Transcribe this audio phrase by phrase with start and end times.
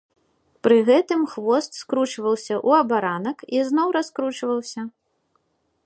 [0.67, 4.81] Пры гэтым хвост скручваўся ў абаранак і зноў раскручваўся.